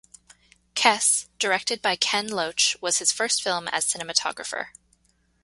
"Kes", 0.73 1.27
directed 1.37 1.79
by 1.79 1.95
Ken 1.95 2.25
Loach, 2.25 2.75
was 2.81 2.97
his 2.97 3.11
first 3.11 3.43
film 3.43 3.67
as 3.67 3.85
cinematographer. 3.85 4.69